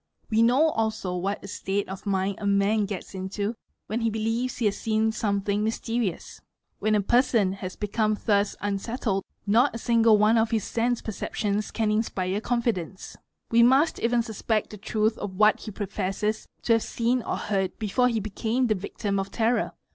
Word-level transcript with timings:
We 0.31 0.41
know 0.41 0.69
also 0.69 1.15
what 1.15 1.43
a 1.43 1.47
state 1.47 1.87
of 1.87 2.05
Monind 2.05 2.37
a 2.39 2.47
man 2.47 2.85
gets 2.87 3.13
into 3.13 3.53
when 3.85 4.01
he 4.01 4.09
believes 4.09 4.57
he 4.57 4.65
has 4.65 4.75
seen 4.75 5.11
something 5.11 5.63
mysterious. 5.63 6.39
i 6.39 6.41
k 6.41 6.45
When 6.79 6.95
a 6.95 7.01
person 7.01 7.53
has 7.53 7.75
become 7.75 8.17
thus 8.25 8.55
unsettled 8.61 9.23
not 9.45 9.75
a 9.75 9.77
single 9.77 10.17
one 10.17 10.39
of 10.39 10.49
his 10.49 10.63
sense: 10.63 11.03
perceptions 11.03 11.69
can 11.69 11.91
inspire 11.91 12.41
confidence; 12.41 13.15
we 13.51 13.61
must 13.61 13.99
even 13.99 14.23
suspect 14.23 14.71
the 14.71 14.77
truth 14.79 15.19
of 15.19 15.35
what 15.35 15.59
he 15.59 15.69
professes 15.69 16.47
to 16.63 16.73
have 16.73 16.81
seen 16.81 17.21
or 17.21 17.37
heard 17.37 17.77
before 17.77 18.07
he 18.07 18.19
became 18.19 18.65
the 18.65 18.73
victim 18.73 19.19
of 19.19 19.29
* 19.31 19.31
terror. 19.31 19.73